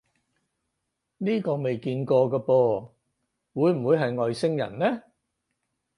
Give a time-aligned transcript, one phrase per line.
[1.19, 2.91] 呢個未見過嘅噃，
[3.53, 5.03] 會唔會係外星人呢？